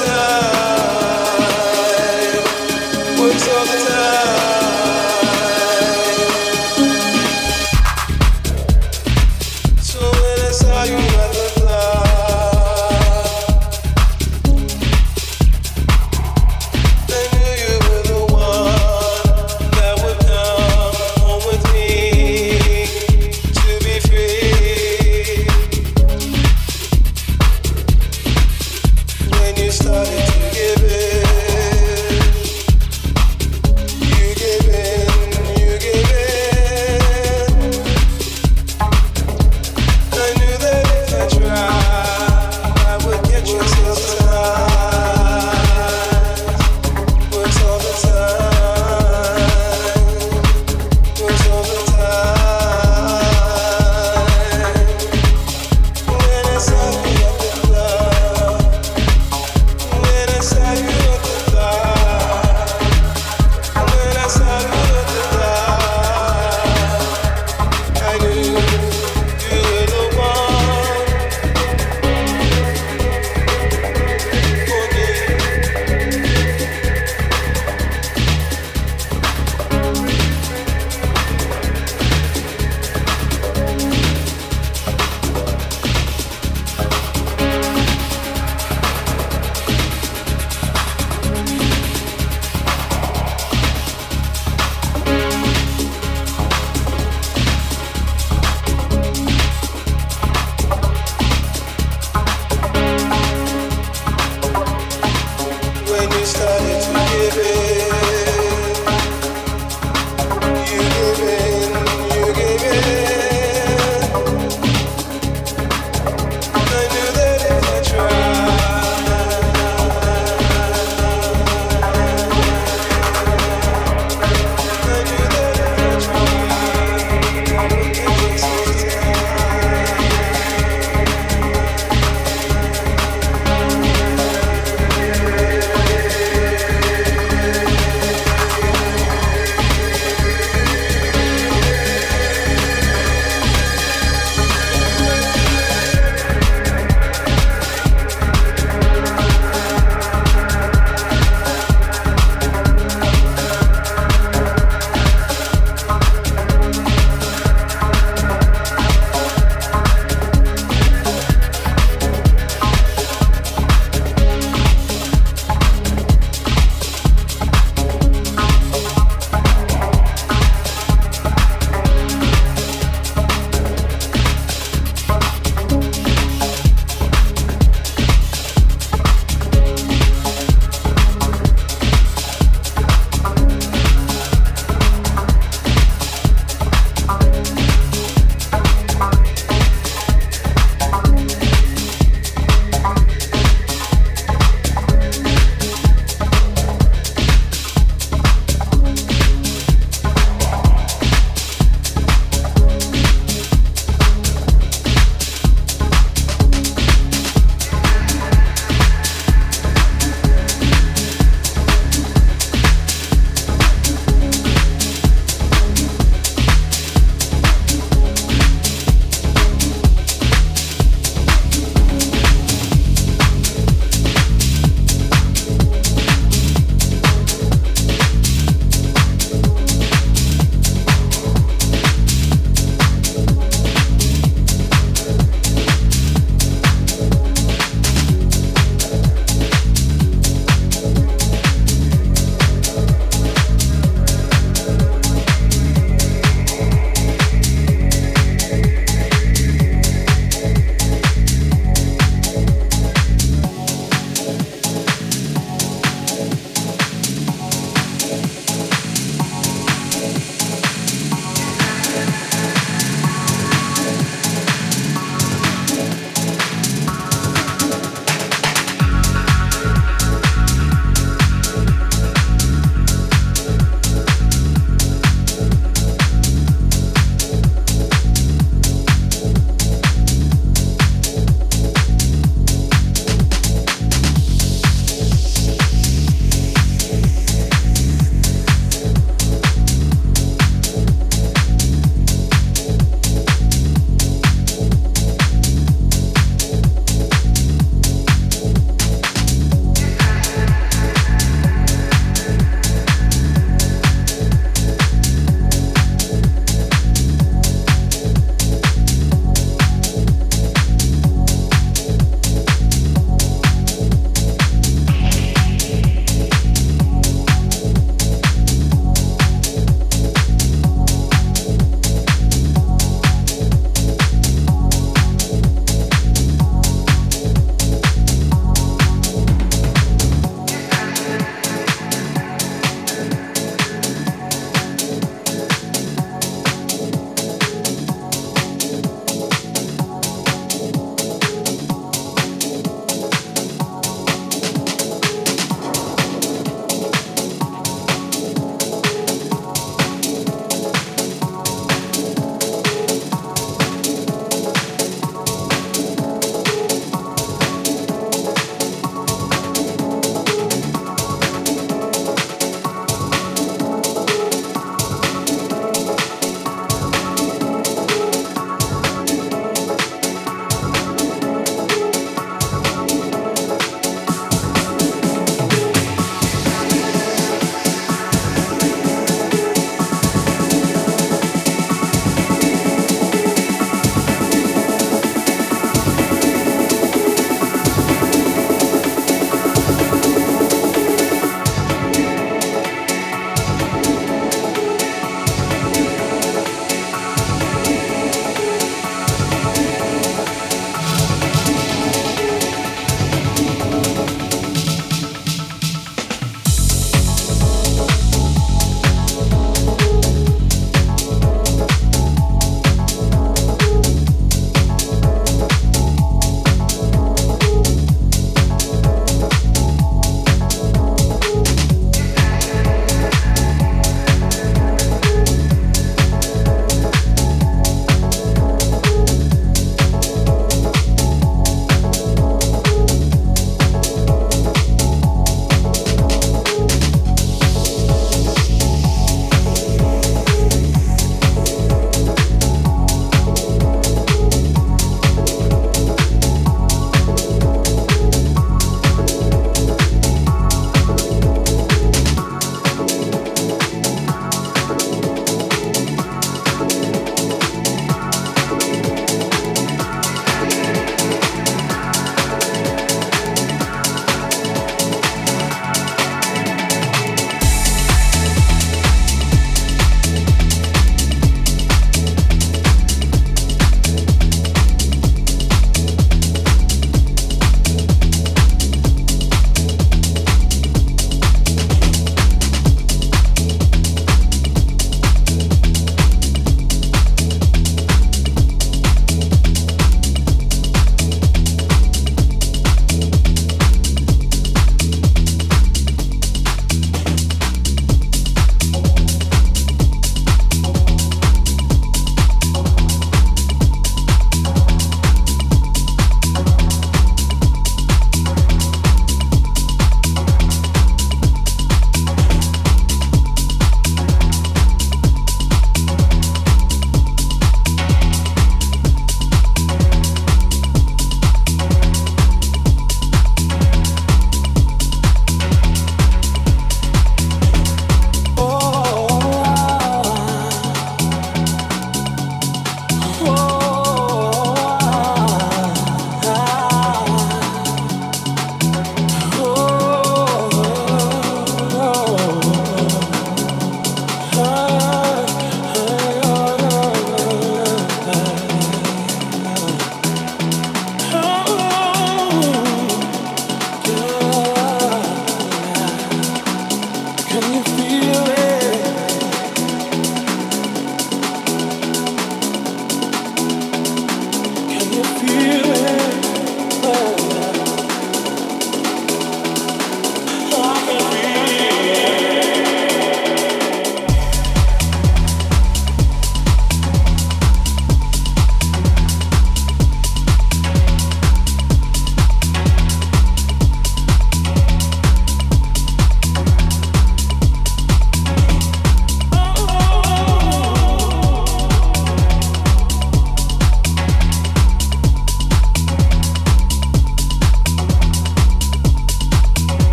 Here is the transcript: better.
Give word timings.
better. 0.00 0.85